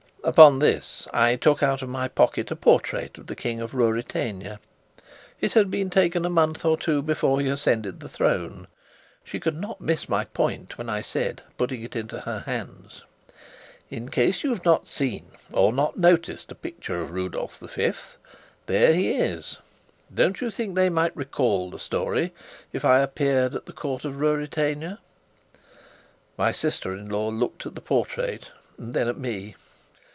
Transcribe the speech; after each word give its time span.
Upon 0.23 0.59
this, 0.59 1.07
I 1.11 1.35
took 1.35 1.63
out 1.63 1.81
of 1.81 1.89
my 1.89 2.07
pocket 2.07 2.51
a 2.51 2.55
portrait 2.55 3.17
of 3.17 3.25
the 3.25 3.35
King 3.35 3.59
of 3.59 3.73
Ruritania. 3.73 4.59
It 5.39 5.53
had 5.53 5.71
been 5.71 5.89
taken 5.89 6.25
a 6.25 6.29
month 6.29 6.63
or 6.63 6.77
two 6.77 7.01
before 7.01 7.39
he 7.41 7.47
ascended 7.49 7.99
the 7.99 8.07
throne. 8.07 8.67
She 9.23 9.39
could 9.39 9.55
not 9.55 9.81
miss 9.81 10.07
my 10.07 10.25
point 10.25 10.77
when 10.77 10.89
I 10.89 11.01
said, 11.01 11.41
putting 11.57 11.81
it 11.81 11.95
into 11.95 12.19
her 12.19 12.41
hands: 12.41 13.03
"In 13.89 14.09
case 14.09 14.43
you've 14.43 14.63
not 14.63 14.85
seen, 14.87 15.31
or 15.51 15.73
not 15.73 15.97
noticed, 15.97 16.51
a 16.51 16.55
picture 16.55 17.01
of 17.01 17.09
Rudolf 17.09 17.57
V, 17.57 17.91
there 18.67 18.93
he 18.93 19.13
is. 19.15 19.57
Don't 20.13 20.39
you 20.39 20.51
think 20.51 20.75
they 20.75 20.91
might 20.91 21.17
recall 21.17 21.71
the 21.71 21.79
story, 21.79 22.31
if 22.71 22.85
I 22.85 22.99
appeared 22.99 23.55
at 23.55 23.65
the 23.65 23.73
Court 23.73 24.05
of 24.05 24.17
Ruritania?" 24.19 24.99
My 26.37 26.51
sister 26.51 26.93
in 26.93 27.09
law 27.09 27.29
looked 27.29 27.65
at 27.65 27.73
the 27.73 27.81
portrait, 27.81 28.51
and 28.77 28.93
then 28.93 29.07
at 29.07 29.17
me. 29.17 29.55